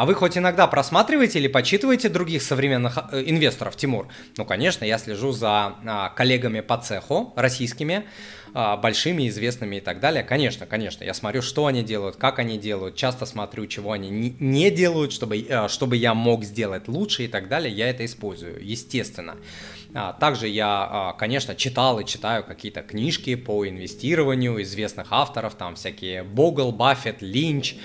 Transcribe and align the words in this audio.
А 0.00 0.06
вы 0.06 0.14
хоть 0.14 0.38
иногда 0.38 0.66
просматриваете 0.66 1.40
или 1.40 1.46
почитываете 1.46 2.08
других 2.08 2.40
современных 2.40 2.98
э, 3.12 3.22
инвесторов, 3.26 3.76
Тимур? 3.76 4.08
Ну, 4.38 4.46
конечно, 4.46 4.86
я 4.86 4.96
слежу 4.96 5.30
за 5.32 5.74
а, 5.84 6.08
коллегами 6.08 6.60
по 6.60 6.78
цеху 6.78 7.34
российскими, 7.36 8.06
а, 8.54 8.78
большими, 8.78 9.28
известными 9.28 9.76
и 9.76 9.80
так 9.80 10.00
далее. 10.00 10.24
Конечно, 10.24 10.64
конечно, 10.64 11.04
я 11.04 11.12
смотрю, 11.12 11.42
что 11.42 11.66
они 11.66 11.82
делают, 11.82 12.16
как 12.16 12.38
они 12.38 12.56
делают, 12.56 12.96
часто 12.96 13.26
смотрю, 13.26 13.66
чего 13.66 13.92
они 13.92 14.08
не 14.40 14.70
делают, 14.70 15.12
чтобы, 15.12 15.46
а, 15.50 15.68
чтобы 15.68 15.98
я 15.98 16.14
мог 16.14 16.44
сделать 16.44 16.88
лучше 16.88 17.26
и 17.26 17.28
так 17.28 17.48
далее, 17.48 17.70
я 17.70 17.90
это 17.90 18.02
использую, 18.06 18.66
естественно. 18.66 19.36
А, 19.94 20.12
также 20.12 20.48
я, 20.48 21.14
конечно, 21.18 21.54
читал 21.54 21.98
и 22.00 22.04
читаю 22.04 22.44
какие-то 22.44 22.82
книжки 22.82 23.34
по 23.34 23.68
инвестированию 23.68 24.62
известных 24.62 25.08
авторов, 25.10 25.54
там 25.54 25.74
всякие 25.74 26.22
Богл, 26.22 26.72
Баффет, 26.72 27.22
Линч, 27.22 27.76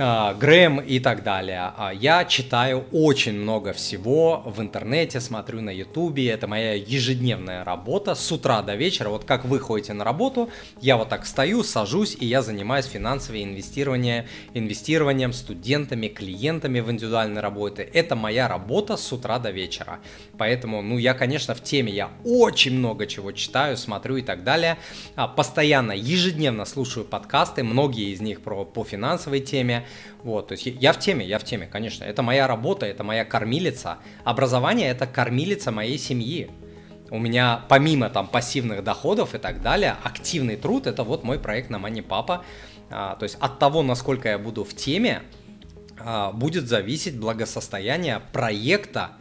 а, 0.00 0.32
Грэм 0.34 0.78
и 0.78 1.00
так 1.00 1.24
далее. 1.24 1.72
А, 1.76 1.90
я 1.92 2.24
читаю 2.24 2.84
очень 2.92 3.32
много 3.32 3.72
всего 3.72 4.44
в 4.46 4.60
интернете, 4.60 5.20
смотрю 5.20 5.60
на 5.60 5.70
ютубе, 5.70 6.28
это 6.30 6.46
моя 6.46 6.74
ежедневная 6.74 7.64
работа 7.64 8.14
с 8.14 8.30
утра 8.30 8.62
до 8.62 8.76
вечера. 8.76 9.08
Вот 9.08 9.24
как 9.24 9.44
вы 9.44 9.58
ходите 9.58 9.94
на 9.94 10.04
работу, 10.04 10.50
я 10.80 10.96
вот 10.96 11.08
так 11.08 11.24
встаю, 11.24 11.64
сажусь 11.64 12.16
и 12.20 12.26
я 12.26 12.42
занимаюсь 12.42 12.86
финансовым 12.86 13.42
инвестированием, 13.42 14.26
инвестированием 14.54 15.32
студентами, 15.32 16.06
клиентами 16.06 16.78
в 16.78 16.88
индивидуальной 16.92 17.40
работе. 17.40 17.82
Это 17.82 18.14
моя 18.14 18.46
работа 18.46 18.96
с 18.96 19.12
утра 19.12 19.40
до 19.40 19.50
вечера. 19.50 19.98
Поэтому, 20.38 20.80
ну, 20.80 20.96
я, 20.98 21.12
конечно, 21.12 21.37
в 21.46 21.62
теме, 21.62 21.92
я 21.92 22.10
очень 22.24 22.78
много 22.78 23.06
чего 23.06 23.32
читаю, 23.32 23.76
смотрю 23.76 24.16
и 24.16 24.22
так 24.22 24.44
далее. 24.44 24.78
А, 25.16 25.28
постоянно, 25.28 25.92
ежедневно 25.92 26.64
слушаю 26.64 27.04
подкасты, 27.04 27.62
многие 27.62 28.12
из 28.12 28.20
них 28.20 28.40
про, 28.40 28.64
по 28.64 28.84
финансовой 28.84 29.40
теме. 29.40 29.86
Вот, 30.22 30.48
то 30.48 30.52
есть 30.52 30.66
я 30.66 30.92
в 30.92 30.98
теме, 30.98 31.26
я 31.26 31.38
в 31.38 31.44
теме, 31.44 31.66
конечно. 31.66 32.04
Это 32.04 32.22
моя 32.22 32.46
работа, 32.46 32.86
это 32.86 33.04
моя 33.04 33.24
кормилица. 33.24 33.98
Образование– 34.24 34.88
это 34.90 35.06
кормилица 35.06 35.70
моей 35.70 35.98
семьи. 35.98 36.50
У 37.10 37.18
меня 37.18 37.64
помимо 37.68 38.10
там 38.10 38.26
пассивных 38.26 38.84
доходов 38.84 39.34
и 39.34 39.38
так 39.38 39.62
далее, 39.62 39.96
активный 40.02 40.56
труд– 40.56 40.86
это 40.88 41.04
вот 41.04 41.24
мой 41.24 41.38
проект 41.38 41.70
на 41.70 41.78
Мани 41.78 42.02
Папа. 42.02 42.44
То 42.90 43.18
есть 43.20 43.36
от 43.40 43.58
того, 43.58 43.82
насколько 43.82 44.28
я 44.28 44.38
буду 44.38 44.64
в 44.64 44.74
теме, 44.74 45.22
а, 46.00 46.32
будет 46.32 46.68
зависеть 46.68 47.18
благосостояние 47.18 48.20
проекта, 48.32 49.12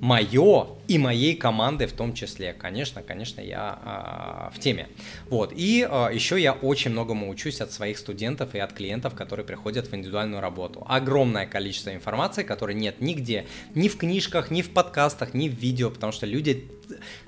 мое 0.00 0.66
и 0.88 0.98
моей 0.98 1.34
команды 1.36 1.86
в 1.86 1.92
том 1.92 2.14
числе. 2.14 2.52
Конечно, 2.52 3.02
конечно, 3.02 3.40
я 3.40 4.50
э, 4.52 4.56
в 4.56 4.60
теме. 4.60 4.88
Вот. 5.28 5.52
И 5.54 5.82
э, 5.82 5.88
а, 5.90 6.10
еще 6.10 6.40
я 6.40 6.52
очень 6.52 6.90
многому 6.90 7.30
учусь 7.30 7.60
от 7.60 7.72
своих 7.72 7.98
студентов 7.98 8.54
и 8.54 8.58
от 8.58 8.72
клиентов, 8.72 9.14
которые 9.14 9.46
приходят 9.46 9.86
в 9.86 9.94
индивидуальную 9.94 10.40
работу. 10.40 10.84
Огромное 10.88 11.46
количество 11.46 11.94
информации, 11.94 12.42
которой 12.42 12.74
нет 12.74 13.00
нигде, 13.00 13.46
ни 13.74 13.88
в 13.88 13.96
книжках, 13.96 14.50
ни 14.50 14.62
в 14.62 14.70
подкастах, 14.70 15.34
ни 15.34 15.48
в 15.48 15.54
видео, 15.54 15.90
потому 15.90 16.12
что 16.12 16.26
люди 16.26 16.68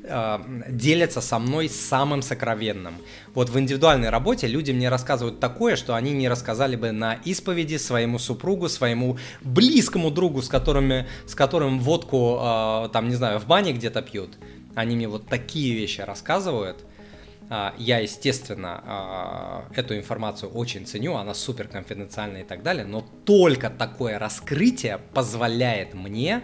э, 0.03 0.39
делятся 0.69 1.21
со 1.21 1.39
мной 1.39 1.69
самым 1.69 2.23
сокровенным. 2.23 2.95
Вот 3.35 3.49
в 3.51 3.59
индивидуальной 3.59 4.11
работе 4.11 4.47
люди 4.47 4.73
мне 4.73 4.89
рассказывают 4.89 5.41
такое, 5.41 5.77
что 5.77 5.95
они 5.95 6.13
не 6.13 6.29
рассказали 6.29 6.77
бы 6.77 6.93
на 6.93 7.15
исповеди 7.15 7.77
своему 7.77 8.19
супругу, 8.19 8.69
своему 8.69 9.19
близкому 9.41 10.11
другу, 10.11 10.43
с, 10.43 10.49
которыми, 10.49 11.07
с 11.27 11.35
которым 11.35 11.81
водку, 11.81 12.39
э, 12.41 12.89
там, 12.93 13.09
не 13.09 13.15
знаю, 13.15 13.39
в 13.39 13.46
в 13.47 13.49
бане 13.49 13.73
где-то 13.73 14.03
пьют, 14.03 14.37
они 14.75 14.97
мне 14.97 15.07
вот 15.07 15.29
такие 15.29 15.73
вещи 15.73 16.01
рассказывают. 16.01 16.85
А, 17.49 17.75
я, 17.79 18.01
естественно, 18.01 18.83
а, 18.85 19.65
эту 19.77 19.97
информацию 19.97 20.51
очень 20.51 20.85
ценю, 20.85 21.15
она 21.15 21.33
супер 21.33 21.69
конфиденциальная 21.69 22.41
и 22.41 22.45
так 22.45 22.65
далее, 22.65 22.85
но 22.85 23.07
только 23.25 23.71
такое 23.71 24.19
раскрытие 24.19 24.99
позволяет 25.15 25.95
мне 25.95 26.43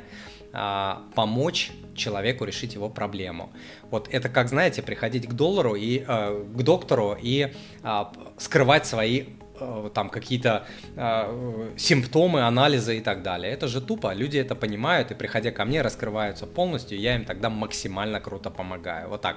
а, 0.52 1.02
помочь 1.16 1.72
человеку 1.96 2.44
решить 2.44 2.74
его 2.74 2.88
проблему. 2.88 3.50
Вот 3.90 4.08
это 4.12 4.28
как, 4.28 4.48
знаете, 4.48 4.80
приходить 4.80 5.26
к 5.26 5.32
доллару 5.32 5.74
и 5.74 5.98
к 5.98 6.62
доктору 6.62 7.18
и 7.20 7.52
скрывать 8.38 8.86
свои 8.86 9.24
Э, 9.24 9.41
там 9.94 10.10
какие-то 10.10 10.66
э, 10.96 11.72
симптомы, 11.76 12.42
анализы 12.42 12.98
и 12.98 13.00
так 13.00 13.22
далее. 13.22 13.52
Это 13.52 13.68
же 13.68 13.80
тупо, 13.80 14.14
люди 14.14 14.38
это 14.38 14.54
понимают 14.54 15.10
и 15.10 15.14
приходя 15.14 15.50
ко 15.50 15.64
мне 15.64 15.82
раскрываются 15.82 16.46
полностью, 16.46 16.98
я 16.98 17.16
им 17.16 17.24
тогда 17.24 17.50
максимально 17.50 18.20
круто 18.20 18.50
помогаю. 18.50 19.08
Вот 19.08 19.20
так. 19.20 19.36